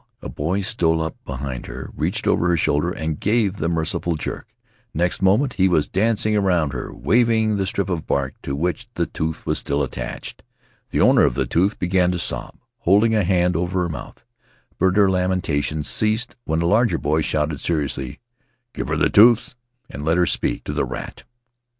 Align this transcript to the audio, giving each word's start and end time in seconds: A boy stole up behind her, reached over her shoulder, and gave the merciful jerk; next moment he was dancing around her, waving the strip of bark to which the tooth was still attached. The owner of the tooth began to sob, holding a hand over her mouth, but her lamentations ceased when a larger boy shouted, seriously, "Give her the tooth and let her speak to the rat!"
A 0.19 0.29
boy 0.29 0.61
stole 0.61 0.99
up 0.99 1.15
behind 1.25 1.67
her, 1.67 1.91
reached 1.95 2.25
over 2.25 2.47
her 2.47 2.57
shoulder, 2.57 2.89
and 2.89 3.19
gave 3.19 3.57
the 3.57 3.69
merciful 3.69 4.15
jerk; 4.15 4.47
next 4.95 5.21
moment 5.21 5.53
he 5.53 5.67
was 5.67 5.87
dancing 5.87 6.35
around 6.35 6.73
her, 6.73 6.91
waving 6.91 7.57
the 7.57 7.67
strip 7.67 7.87
of 7.87 8.07
bark 8.07 8.33
to 8.41 8.55
which 8.55 8.87
the 8.95 9.05
tooth 9.05 9.45
was 9.45 9.59
still 9.59 9.83
attached. 9.83 10.41
The 10.89 11.01
owner 11.01 11.21
of 11.23 11.35
the 11.35 11.45
tooth 11.45 11.77
began 11.77 12.09
to 12.13 12.17
sob, 12.17 12.55
holding 12.79 13.13
a 13.13 13.23
hand 13.23 13.55
over 13.55 13.81
her 13.81 13.89
mouth, 13.89 14.25
but 14.79 14.95
her 14.97 15.07
lamentations 15.07 15.87
ceased 15.87 16.35
when 16.45 16.63
a 16.63 16.65
larger 16.65 16.97
boy 16.97 17.21
shouted, 17.21 17.59
seriously, 17.59 18.19
"Give 18.73 18.87
her 18.87 18.97
the 18.97 19.07
tooth 19.11 19.53
and 19.87 20.03
let 20.03 20.17
her 20.17 20.25
speak 20.25 20.63
to 20.63 20.73
the 20.73 20.83
rat!" 20.83 21.25